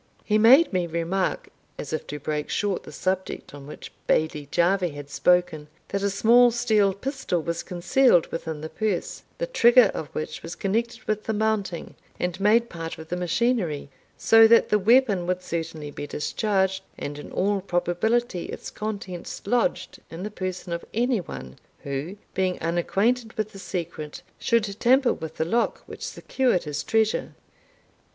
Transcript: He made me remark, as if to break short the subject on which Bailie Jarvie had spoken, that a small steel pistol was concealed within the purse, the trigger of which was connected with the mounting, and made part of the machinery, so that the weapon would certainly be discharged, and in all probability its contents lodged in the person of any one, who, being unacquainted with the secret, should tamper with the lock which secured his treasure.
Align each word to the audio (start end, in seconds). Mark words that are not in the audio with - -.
He 0.25 0.39
made 0.39 0.73
me 0.73 0.87
remark, 0.87 1.49
as 1.77 1.93
if 1.93 2.07
to 2.07 2.17
break 2.19 2.49
short 2.49 2.81
the 2.85 2.91
subject 2.91 3.53
on 3.53 3.67
which 3.67 3.91
Bailie 4.07 4.47
Jarvie 4.49 4.95
had 4.95 5.11
spoken, 5.11 5.67
that 5.89 6.01
a 6.01 6.09
small 6.09 6.49
steel 6.49 6.95
pistol 6.95 7.39
was 7.43 7.61
concealed 7.61 8.25
within 8.31 8.61
the 8.61 8.69
purse, 8.69 9.21
the 9.37 9.45
trigger 9.45 9.91
of 9.93 10.07
which 10.07 10.41
was 10.41 10.55
connected 10.55 11.03
with 11.03 11.25
the 11.25 11.33
mounting, 11.33 11.93
and 12.19 12.39
made 12.39 12.67
part 12.67 12.97
of 12.97 13.09
the 13.09 13.15
machinery, 13.15 13.89
so 14.17 14.47
that 14.47 14.69
the 14.69 14.79
weapon 14.79 15.27
would 15.27 15.43
certainly 15.43 15.91
be 15.91 16.07
discharged, 16.07 16.81
and 16.97 17.19
in 17.19 17.31
all 17.31 17.61
probability 17.61 18.45
its 18.45 18.71
contents 18.71 19.43
lodged 19.45 19.99
in 20.09 20.23
the 20.23 20.31
person 20.31 20.73
of 20.73 20.83
any 20.95 21.19
one, 21.21 21.57
who, 21.83 22.17
being 22.33 22.57
unacquainted 22.59 23.33
with 23.33 23.51
the 23.51 23.59
secret, 23.59 24.23
should 24.39 24.63
tamper 24.79 25.13
with 25.13 25.35
the 25.37 25.45
lock 25.45 25.83
which 25.85 26.01
secured 26.03 26.63
his 26.63 26.81
treasure. 26.83 27.35